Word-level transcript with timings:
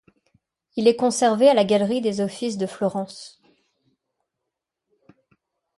Il 0.77 0.87
est 0.87 0.95
conservé 0.95 1.47
à 1.47 1.53
la 1.53 1.63
Galerie 1.63 2.01
des 2.01 2.21
Offices 2.21 2.57
de 2.57 2.65
Florence. 2.65 3.39